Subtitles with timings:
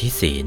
[0.00, 0.46] ธิศีล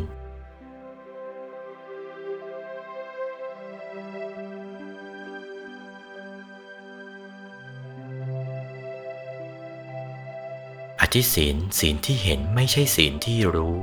[11.02, 13.77] อธิศีลศีลที่เห็นไม่ใช่ศีลที่รู้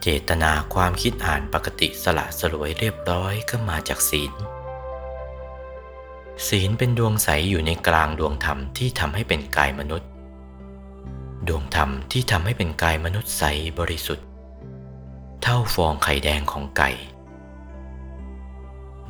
[0.00, 4.32] เจตนาความคิดอ่านปกติสละสลวยเรียบร้อยก็มาจากศีล
[6.48, 10.10] ศีลเป็นดวงใสอยู่ในกลางดวงธรรมที่ทำให้เป็นกายมนุษย์
[11.48, 13.44] ดวงธรรมที่ทำให้เป็นกายมนุษย์ใส
[13.78, 14.26] บริสุทธิ์
[15.42, 16.90] เท่าฟองไข่แดงของไก่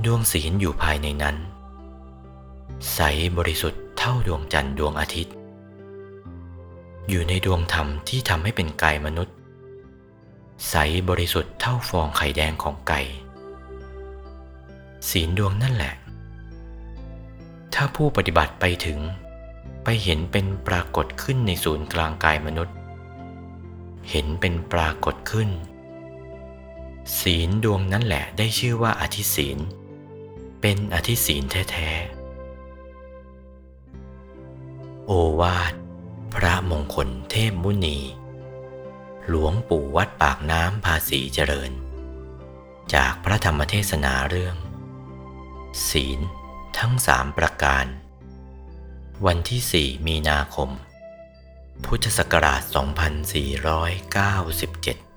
[0.05, 1.37] ดวงศีลอยู่ภายในนั้น
[2.95, 3.01] ใส
[3.37, 5.35] บริสุทธิ์เท่าดวงจันทร์ดวงอาทิตย์
[7.09, 9.35] อยู่ในดวงธรรมที่ทำให้เป็นกายมนุษย์
[10.69, 10.75] ใส
[11.09, 13.01] บริสุทธิ์เท่าฟองไข่แดงของไก่
[15.11, 15.95] ศีลดวงนั่นแหละ
[17.75, 18.99] ถ้าผู้ปฏิบัติไปถึง
[19.89, 22.77] ไปเห็นเป็นปรากฏขึ้นในศูนย์กลางกายมนุษย์
[24.11, 25.51] เห็นเป็นปรากฏขึ้น
[27.21, 29.59] ศีลดวงนั้นแหละได้ชื่อว่าอธิศีล
[30.61, 35.75] เป็นอธิศีลแท้ๆ โอวาท
[36.35, 37.99] พระมงคลเทพมุนี
[39.29, 41.73] หลวงปู่วัดปากน้ำภาษีเจริญ
[42.95, 44.57] จากพระธรรมเทศนาเรื่อง
[45.91, 46.21] ศีล
[46.79, 47.87] ทั้งสามประการ
[49.25, 50.71] วันที่ 4 มีนาคม
[51.85, 52.63] พุทธศักราช
[54.63, 55.16] 2497